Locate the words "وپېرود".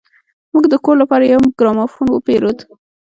2.11-2.57